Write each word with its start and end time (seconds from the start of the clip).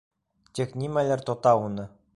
Тик 0.59 0.73
нимәлер 0.85 1.25
тота 1.29 1.55
уны. 1.69 1.89